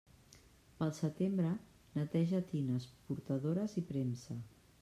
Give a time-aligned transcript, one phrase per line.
[0.79, 1.51] Pel setembre,
[1.99, 4.43] neteja tines, portadores i premsa.